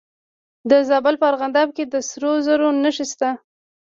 د 0.69 0.71
زابل 0.89 1.15
په 1.21 1.25
ارغنداب 1.31 1.69
کې 1.75 1.83
د 1.87 1.95
سرو 2.09 2.31
زرو 2.45 2.67
نښې 2.83 3.05
شته. 3.11 3.29